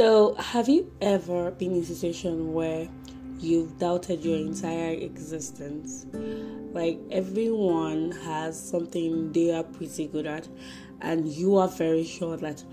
[0.00, 2.88] So, have you ever been in a situation where
[3.38, 6.06] you've doubted your entire existence?
[6.72, 10.48] Like, everyone has something they are pretty good at,
[11.02, 12.64] and you are very sure that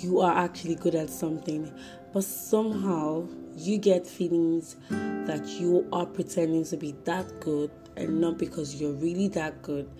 [0.00, 1.68] you are actually good at something,
[2.12, 3.26] but somehow
[3.56, 8.92] you get feelings that you are pretending to be that good and not because you're
[8.92, 9.90] really that good.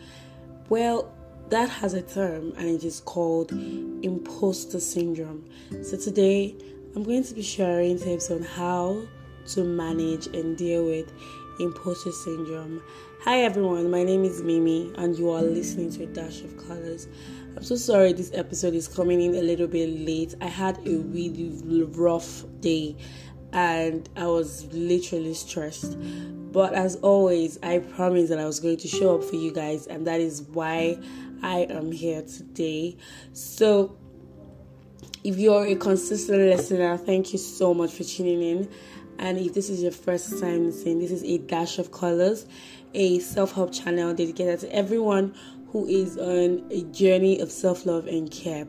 [0.68, 1.12] Well,
[1.50, 5.48] that has a term and it is called imposter syndrome.
[5.82, 6.56] So today
[6.96, 9.06] I'm going to be sharing tips on how
[9.48, 11.12] to manage and deal with
[11.60, 12.82] imposter syndrome.
[13.20, 17.06] Hi everyone, my name is Mimi and you are listening to a dash of colors.
[17.54, 20.36] I'm so sorry this episode is coming in a little bit late.
[20.40, 22.96] I had a really rough day
[23.52, 25.98] and I was literally stressed.
[26.50, 29.86] But as always, I promised that I was going to show up for you guys,
[29.86, 30.98] and that is why
[31.42, 32.96] I am here today.
[33.34, 33.98] So,
[35.26, 38.68] if you're a consistent listener, thank you so much for tuning in.
[39.18, 42.46] And if this is your first time listening, this is a dash of colors,
[42.94, 45.34] a self help channel dedicated to everyone
[45.72, 48.68] who is on a journey of self love and care.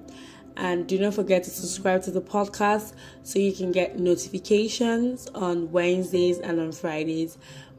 [0.55, 5.71] And do not forget to subscribe to the podcast so you can get notifications on
[5.71, 7.37] Wednesdays and on Fridays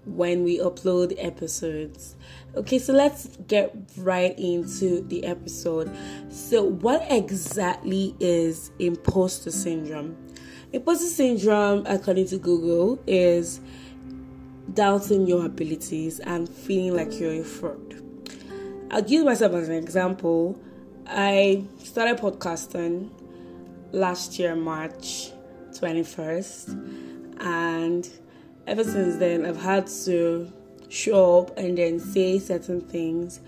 [0.09, 2.17] when we upload episodes.
[2.55, 5.95] Okay, so let's get right into the episode.
[6.31, 10.17] So, what exactly is imposter syndrome?
[10.73, 13.61] Imposter syndrome, according to Google, is
[14.75, 18.03] doubting your abilities and feeling like you're a fraud.
[18.91, 20.59] I'll give myself as an example.
[21.06, 23.11] I started podcasting
[23.92, 25.31] last year, March
[25.73, 28.09] 21st, and
[28.69, 30.52] ever since then, I've had to
[30.91, 33.41] show up and then say certain things.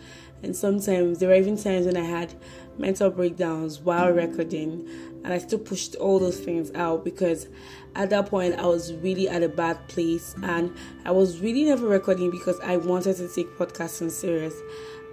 [0.42, 2.32] And sometimes there were even times when I had
[2.78, 4.88] mental breakdowns while recording,
[5.22, 7.48] and I still pushed all those things out because
[7.94, 11.86] at that point I was really at a bad place and I was really never
[11.86, 14.54] recording because I wanted to take podcasting serious.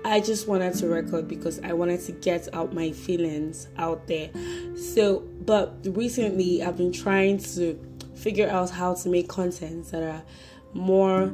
[0.06, 4.29] I just wanted to record because I wanted to get out my feelings out there.
[4.78, 7.78] So, but recently I've been trying to
[8.17, 10.23] figure out how to make contents that are
[10.73, 11.31] more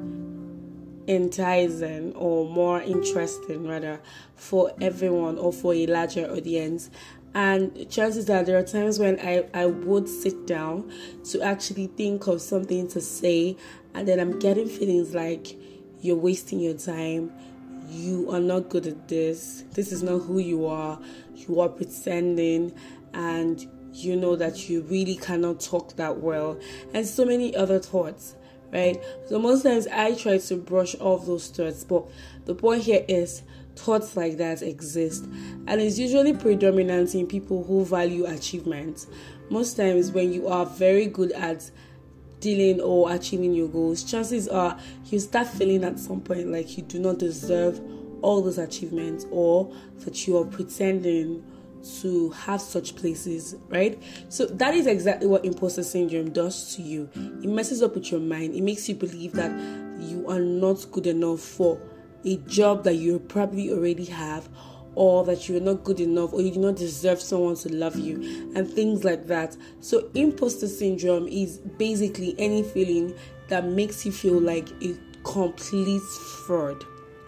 [1.07, 3.99] enticing or more interesting rather
[4.35, 6.89] for everyone or for a larger audience.
[7.35, 10.91] And chances are there are times when I, I would sit down
[11.31, 13.57] to actually think of something to say
[13.95, 15.55] and then i'm getting feelings like
[16.03, 17.31] you're wasting your time.
[17.89, 19.63] You are not good at this.
[19.71, 20.99] This is not who you are.
[21.33, 22.73] You are pretending
[23.13, 26.59] and you know that you really cannot talk that well
[26.93, 28.35] and so many other thoughts
[28.73, 29.01] right?
[29.27, 32.05] So most times I try to brush off those thoughts, but
[32.45, 33.43] the point here is
[33.75, 35.23] thoughts like that exist
[35.67, 39.05] and it's usually predominant in people who value achievement.
[39.49, 41.69] Most times when you are very good at
[42.39, 46.83] dealing or achieving your goals, chances are you start feeling at some point like you
[46.83, 47.79] do not deserve
[48.21, 51.43] all those achievements or that you are pretending
[52.01, 54.01] to have such places, right?
[54.29, 57.09] So that is exactly what imposter syndrome does to you.
[57.15, 58.55] It messes up with your mind.
[58.55, 59.51] It makes you believe that
[59.99, 61.81] you are not good enough for
[62.25, 64.47] a job that you probably already have
[64.95, 68.51] or that you're not good enough or you do not deserve someone to love you
[68.55, 69.57] and things like that.
[69.81, 73.13] So imposter syndrome is basically any feeling
[73.49, 76.01] that makes you feel like a complete
[76.45, 76.85] fraud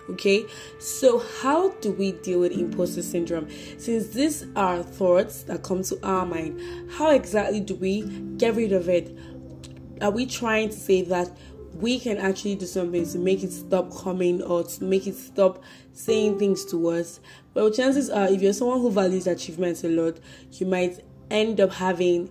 [0.07, 0.45] Okay,
[0.77, 3.47] so how do we deal with imposter syndrome?
[3.79, 6.61] Since these are thoughts that come to our mind,
[6.91, 8.03] how exactly do we
[8.37, 9.17] get rid of it?
[10.01, 11.35] Are we trying to say that
[11.79, 15.63] we can actually do something to make it stop coming or to make it stop
[15.93, 17.19] saying things to us?
[17.55, 20.19] Well, chances are, if you're someone who values achievements a lot,
[20.51, 22.29] you might end up having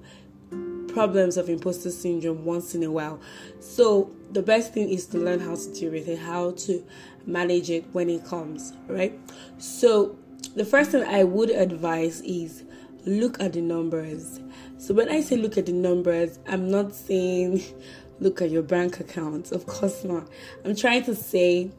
[0.94, 3.20] problems of imposter syndrome once in a while.
[3.60, 6.84] So, the best thing is to learn how to deal with it, how to
[7.26, 9.18] manage it when it comes, right?
[9.58, 10.16] So,
[10.54, 12.62] the first thing I would advise is
[13.04, 14.40] look at the numbers.
[14.78, 17.62] So, when I say look at the numbers, I'm not saying
[18.20, 20.28] look at your bank account, of course not.
[20.64, 21.72] I'm trying to say,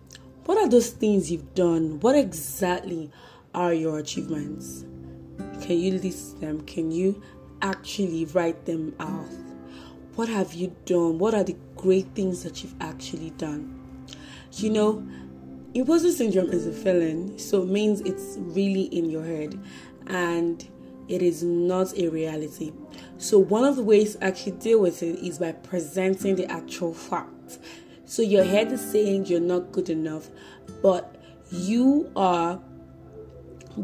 [0.45, 1.99] what are those things you've done?
[2.01, 3.11] What exactly
[3.53, 4.85] are your achievements?
[5.61, 6.61] Can you list them?
[6.65, 7.21] Can you
[7.65, 9.25] actually write them out?
[10.15, 11.17] What have you done?
[11.17, 13.81] What are the great things that you've actually done?
[14.53, 15.07] You know,
[15.73, 19.59] imposter syndrome is a feeling, so it means it's really in your head
[20.07, 20.65] and
[21.07, 22.71] it is not a reality.
[23.17, 26.93] So, one of the ways to actually deal with it is by presenting the actual
[26.93, 27.59] facts.
[28.05, 30.29] So, your head is saying you're not good enough,
[30.81, 31.15] but
[31.51, 32.59] you are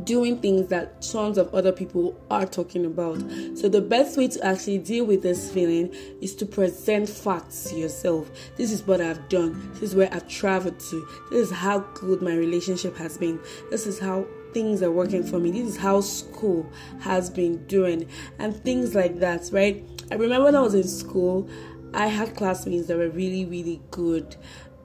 [0.04, 3.20] doing things that tons of other people are talking about.
[3.56, 8.30] So, the best way to actually deal with this feeling is to present facts yourself.
[8.56, 12.22] This is what I've done, this is where I've traveled to, this is how good
[12.22, 13.40] my relationship has been,
[13.70, 18.08] this is how things are working for me, this is how school has been doing,
[18.40, 19.84] and things like that, right?
[20.12, 21.50] I remember when I was in school,
[21.94, 24.36] I had classmates that were really, really good.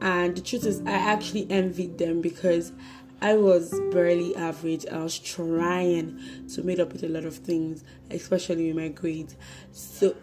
[0.01, 2.73] And the truth is, I actually envied them because
[3.21, 4.87] I was barely average.
[4.87, 6.21] I was trying
[6.55, 9.37] to meet up with a lot of things, especially with my grades.
[9.73, 10.15] So,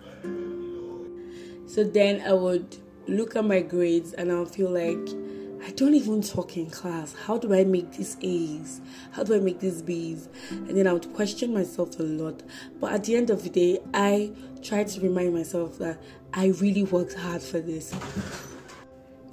[1.65, 5.09] so then I would look at my grades and I'll feel like
[5.65, 7.15] I don't even talk in class.
[7.25, 8.81] How do I make these A's?
[9.11, 10.27] How do I make these B's?
[10.51, 12.43] And then I would question myself a lot.
[12.79, 16.01] But at the end of the day, I try to remind myself that
[16.33, 17.95] I really worked hard for this.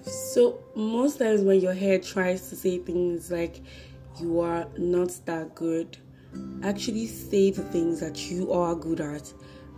[0.03, 3.61] So, most times when your head tries to say things like
[4.21, 5.99] you are not that good,
[6.63, 9.33] actually say the things that you are good at,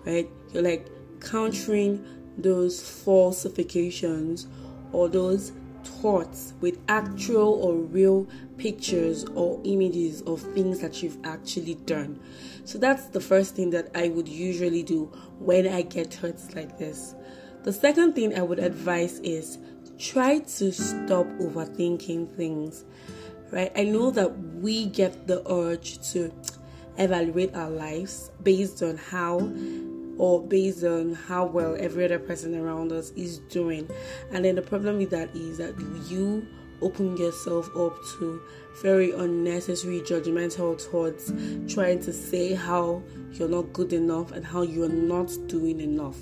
[0.05, 0.29] right?
[0.53, 0.89] You're like
[1.21, 2.05] countering
[2.39, 4.47] those falsifications
[4.93, 5.53] or those
[5.85, 8.27] thoughts with actual or real
[8.57, 12.21] pictures or images of things that you've actually done.
[12.65, 15.07] So that's the first thing that I would usually do
[15.39, 17.15] when I get hurts like this.
[17.65, 19.59] The second thing I would advise is
[20.03, 22.85] try to stop overthinking things.
[23.51, 23.71] Right?
[23.77, 26.33] I know that we get the urge to
[26.99, 29.53] evaluate our lives based on how
[30.19, 33.89] or based on how well every other person around us is doing.
[34.31, 35.75] And then the problem with that is that
[36.09, 36.47] you
[36.81, 38.43] open yourself up to
[38.83, 41.33] very unnecessary judgmental thoughts,
[41.73, 43.03] trying to say how
[43.33, 46.17] you're not good enough and how you're not doing enough.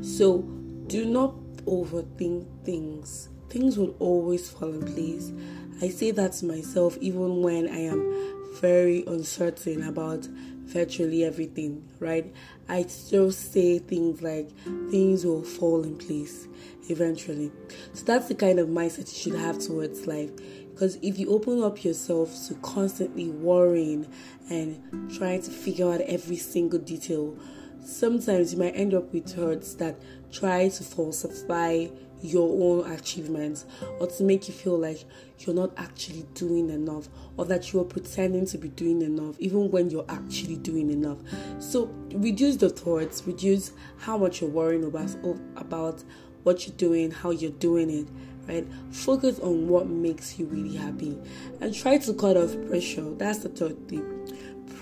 [0.00, 0.38] So
[0.86, 1.34] do not
[1.66, 3.28] overthink things.
[3.48, 5.32] Things will always fall in place.
[5.80, 10.26] I say that to myself even when I am very uncertain about
[10.64, 12.32] virtually everything, right?
[12.68, 14.50] I still say things like
[14.90, 16.46] things will fall in place
[16.88, 17.52] eventually.
[17.92, 20.30] So that's the kind of mindset you should have towards life.
[20.72, 24.06] Because if you open up yourself to constantly worrying
[24.50, 24.80] and
[25.16, 27.36] trying to figure out every single detail,
[27.84, 29.96] sometimes you might end up with thoughts that
[30.30, 31.86] try to falsify
[32.22, 33.66] your own achievements
[33.98, 35.04] or to make you feel like
[35.40, 39.90] you're not actually doing enough or that you're pretending to be doing enough even when
[39.90, 41.18] you're actually doing enough.
[41.58, 45.10] So reduce the thoughts reduce how much you're worrying about
[45.56, 46.04] about
[46.44, 48.06] what you're doing how you're doing it
[48.48, 48.66] right?
[48.90, 51.16] Focus on what makes you really happy
[51.60, 53.08] and try to cut off pressure.
[53.14, 54.21] That's the third thing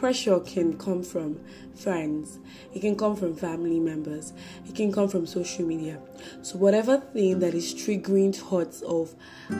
[0.00, 1.38] pressure can come from
[1.76, 2.38] friends,
[2.74, 4.32] it can come from family members,
[4.66, 6.00] it can come from social media.
[6.40, 9.14] So, whatever thing that is triggering thoughts of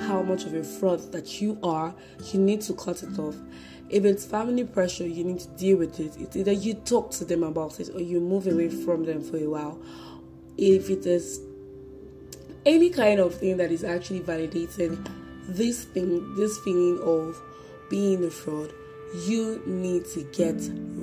[0.06, 1.94] how much of a fraud that you are,
[2.32, 3.37] you need to cut it off.
[3.90, 6.16] If it's family pressure, you need to deal with it.
[6.19, 9.37] It's either you talk to them about it or you move away from them for
[9.37, 9.78] a while.
[10.56, 11.40] If it is
[12.64, 15.06] any kind of thing that is actually validating
[15.48, 17.38] this thing, this feeling of
[17.90, 18.72] being a fraud,
[19.14, 20.56] you need to get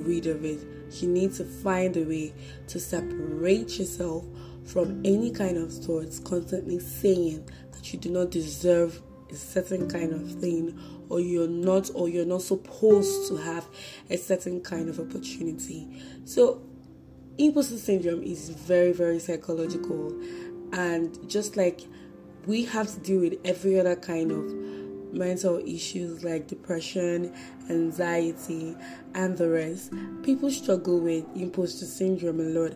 [0.06, 0.60] rid of it.
[0.92, 2.34] You need to find a way
[2.68, 4.24] to separate yourself
[4.64, 10.12] from any kind of thoughts constantly saying that you do not deserve a certain kind
[10.12, 10.78] of thing
[11.08, 13.66] or you're not or you're not supposed to have
[14.10, 16.02] a certain kind of opportunity.
[16.24, 16.62] So
[17.38, 20.18] imposter syndrome is very very psychological
[20.72, 21.82] and just like
[22.46, 24.67] we have to deal with every other kind of
[25.12, 27.34] mental issues like depression,
[27.70, 28.76] anxiety,
[29.14, 29.92] and the rest.
[30.22, 32.72] People struggle with imposter syndrome a lot,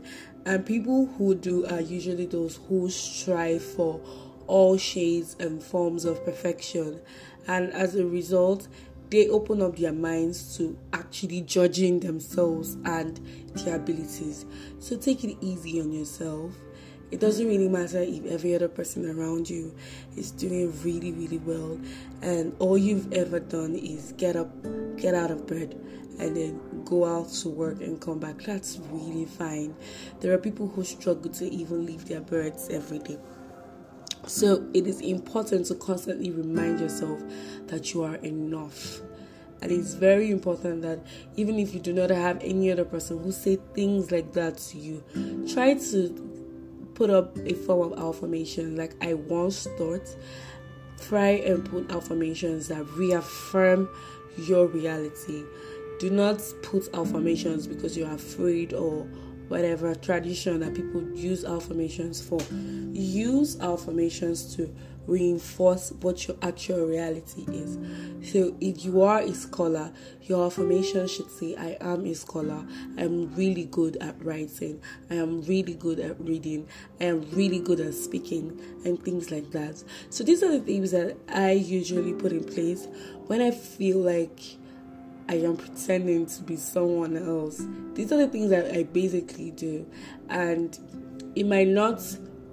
[0.46, 4.00] and people who do are usually those who strive for
[4.46, 7.00] all shades and forms of perfection,
[7.46, 8.68] and as a result,
[9.10, 13.20] they open up their minds to actually judging themselves and
[13.56, 14.46] their abilities.
[14.78, 16.54] So take it easy on yourself
[17.12, 19.74] it doesn't really matter if every other person around you
[20.16, 21.78] is doing really, really well,
[22.22, 24.50] and all you've ever done is get up,
[24.96, 25.78] get out of bed,
[26.18, 28.38] and then go out to work and come back.
[28.42, 29.76] That's really fine.
[30.20, 33.18] There are people who struggle to even leave their beds every day.
[34.26, 37.20] So it is important to constantly remind yourself
[37.66, 39.00] that you are enough.
[39.60, 41.00] And it's very important that
[41.36, 44.78] even if you do not have any other person who say things like that to
[44.78, 45.02] you,
[45.52, 46.31] try to
[47.02, 50.08] put up a form of affirmation like I once thought.
[51.08, 53.88] Try and put affirmations that reaffirm
[54.38, 55.42] your reality.
[55.98, 59.02] Do not put affirmations because you're afraid or
[59.48, 62.40] whatever tradition that people use affirmations for.
[62.92, 64.72] Use affirmations to
[65.06, 67.78] reinforce what your actual reality is.
[68.30, 69.92] So if you are a scholar,
[70.22, 72.64] your affirmation should say, I am a scholar.
[72.96, 74.80] I am really good at writing.
[75.10, 76.68] I am really good at reading.
[77.00, 79.82] I am really good at speaking and things like that.
[80.10, 82.86] So these are the things that I usually put in place
[83.26, 84.40] when I feel like
[85.28, 87.62] I am pretending to be someone else.
[87.94, 89.86] These are the things that I basically do.
[90.28, 90.78] And
[91.34, 92.02] it might not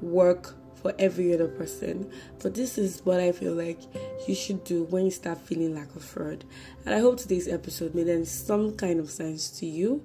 [0.02, 2.12] work for every other person.
[2.42, 3.80] But this is what I feel like
[4.28, 6.46] you should do when you start feeling like a fraud.
[6.86, 10.04] And I hope today's episode made some kind of sense to you.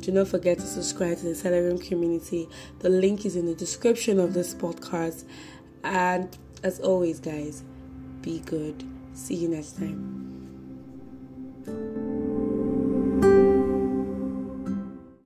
[0.00, 2.48] Do not forget to subscribe to the Telegram community.
[2.80, 5.24] The link is in the description of this podcast.
[5.84, 7.62] And as always, guys,
[8.20, 8.84] be good.
[9.14, 10.31] See you next time.